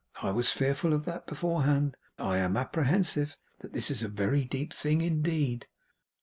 I 0.23 0.31
was 0.31 0.49
fearful 0.49 0.93
of 0.93 1.05
that 1.05 1.27
beforehand. 1.27 1.95
I 2.17 2.39
am 2.39 2.57
apprehensive 2.57 3.37
that 3.59 3.73
this 3.73 3.91
is 3.91 4.01
a 4.01 4.07
very 4.07 4.43
deep 4.45 4.73
thing 4.73 5.01
indeed! 5.01 5.67